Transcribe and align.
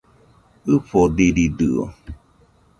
ɨfodiridɨo 0.73 1.83